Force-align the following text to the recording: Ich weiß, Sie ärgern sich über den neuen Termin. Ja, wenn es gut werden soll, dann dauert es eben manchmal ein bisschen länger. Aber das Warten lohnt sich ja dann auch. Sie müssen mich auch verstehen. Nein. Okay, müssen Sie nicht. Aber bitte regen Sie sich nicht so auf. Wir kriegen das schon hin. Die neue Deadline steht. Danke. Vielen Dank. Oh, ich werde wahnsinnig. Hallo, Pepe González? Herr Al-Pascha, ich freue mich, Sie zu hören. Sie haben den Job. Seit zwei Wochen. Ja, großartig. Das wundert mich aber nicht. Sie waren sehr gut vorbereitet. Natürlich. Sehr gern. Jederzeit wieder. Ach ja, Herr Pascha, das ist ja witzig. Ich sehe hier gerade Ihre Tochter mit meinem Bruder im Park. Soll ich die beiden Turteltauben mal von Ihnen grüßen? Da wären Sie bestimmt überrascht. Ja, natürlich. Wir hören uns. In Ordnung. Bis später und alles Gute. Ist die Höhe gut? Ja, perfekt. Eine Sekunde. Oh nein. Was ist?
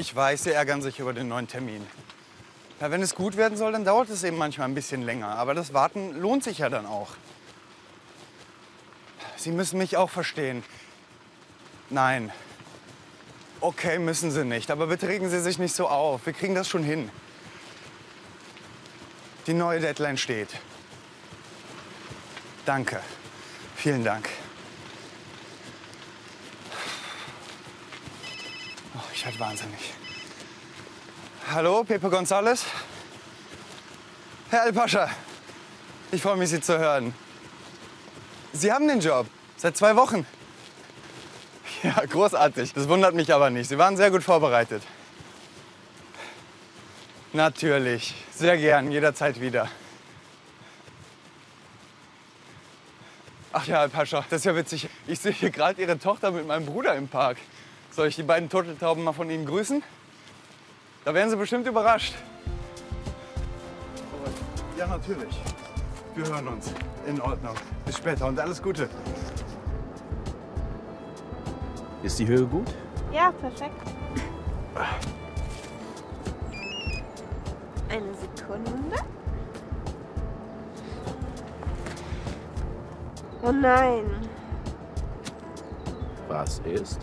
Ich 0.00 0.16
weiß, 0.16 0.44
Sie 0.44 0.52
ärgern 0.52 0.80
sich 0.80 0.98
über 0.98 1.12
den 1.12 1.28
neuen 1.28 1.46
Termin. 1.46 1.86
Ja, 2.80 2.90
wenn 2.90 3.02
es 3.02 3.14
gut 3.14 3.36
werden 3.36 3.58
soll, 3.58 3.72
dann 3.72 3.84
dauert 3.84 4.08
es 4.08 4.24
eben 4.24 4.38
manchmal 4.38 4.66
ein 4.66 4.74
bisschen 4.74 5.02
länger. 5.02 5.28
Aber 5.36 5.52
das 5.52 5.74
Warten 5.74 6.18
lohnt 6.18 6.42
sich 6.42 6.56
ja 6.56 6.70
dann 6.70 6.86
auch. 6.86 7.10
Sie 9.36 9.52
müssen 9.52 9.76
mich 9.76 9.98
auch 9.98 10.08
verstehen. 10.08 10.64
Nein. 11.90 12.32
Okay, 13.60 13.98
müssen 13.98 14.30
Sie 14.30 14.46
nicht. 14.46 14.70
Aber 14.70 14.86
bitte 14.86 15.06
regen 15.06 15.28
Sie 15.28 15.38
sich 15.38 15.58
nicht 15.58 15.74
so 15.74 15.86
auf. 15.86 16.24
Wir 16.24 16.32
kriegen 16.32 16.54
das 16.54 16.66
schon 16.66 16.82
hin. 16.82 17.10
Die 19.46 19.52
neue 19.52 19.80
Deadline 19.80 20.16
steht. 20.16 20.48
Danke. 22.64 23.00
Vielen 23.76 24.02
Dank. 24.02 24.30
Oh, 29.00 29.08
ich 29.14 29.24
werde 29.24 29.40
wahnsinnig. 29.40 29.94
Hallo, 31.50 31.84
Pepe 31.84 32.08
González? 32.08 32.64
Herr 34.50 34.62
Al-Pascha, 34.62 35.08
ich 36.12 36.20
freue 36.20 36.36
mich, 36.36 36.50
Sie 36.50 36.60
zu 36.60 36.78
hören. 36.78 37.14
Sie 38.52 38.70
haben 38.70 38.86
den 38.88 39.00
Job. 39.00 39.26
Seit 39.56 39.76
zwei 39.76 39.96
Wochen. 39.96 40.26
Ja, 41.82 42.04
großartig. 42.04 42.74
Das 42.74 42.88
wundert 42.88 43.14
mich 43.14 43.32
aber 43.32 43.48
nicht. 43.48 43.68
Sie 43.68 43.78
waren 43.78 43.96
sehr 43.96 44.10
gut 44.10 44.22
vorbereitet. 44.22 44.82
Natürlich. 47.32 48.14
Sehr 48.34 48.58
gern. 48.58 48.90
Jederzeit 48.90 49.40
wieder. 49.40 49.68
Ach 53.52 53.66
ja, 53.66 53.78
Herr 53.78 53.88
Pascha, 53.88 54.24
das 54.28 54.40
ist 54.40 54.44
ja 54.44 54.54
witzig. 54.54 54.88
Ich 55.06 55.20
sehe 55.20 55.32
hier 55.32 55.50
gerade 55.50 55.80
Ihre 55.80 55.98
Tochter 55.98 56.32
mit 56.32 56.46
meinem 56.46 56.66
Bruder 56.66 56.94
im 56.96 57.08
Park. 57.08 57.38
Soll 57.90 58.08
ich 58.08 58.16
die 58.16 58.22
beiden 58.22 58.48
Turteltauben 58.48 59.02
mal 59.02 59.12
von 59.12 59.28
Ihnen 59.30 59.44
grüßen? 59.44 59.82
Da 61.04 61.12
wären 61.12 61.28
Sie 61.28 61.36
bestimmt 61.36 61.66
überrascht. 61.66 62.14
Ja, 64.76 64.86
natürlich. 64.86 65.40
Wir 66.14 66.26
hören 66.26 66.48
uns. 66.48 66.72
In 67.06 67.20
Ordnung. 67.20 67.54
Bis 67.84 67.96
später 67.96 68.26
und 68.26 68.38
alles 68.38 68.62
Gute. 68.62 68.88
Ist 72.02 72.18
die 72.18 72.26
Höhe 72.26 72.46
gut? 72.46 72.66
Ja, 73.12 73.32
perfekt. 73.32 73.74
Eine 77.88 78.14
Sekunde. 78.14 78.96
Oh 83.42 83.52
nein. 83.52 84.04
Was 86.28 86.60
ist? 86.60 87.00